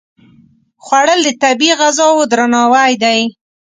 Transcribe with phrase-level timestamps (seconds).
[0.85, 3.19] خوړل د طبیعي غذاو درناوی دی